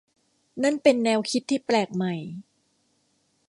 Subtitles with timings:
[0.63, 2.13] นั่นเป็นแนวคิดที่แปลกใหม่